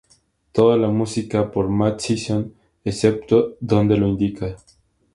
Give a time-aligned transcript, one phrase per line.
[0.51, 2.51] Toda la música por Mad Season,
[2.83, 4.55] excepto donde lo indica.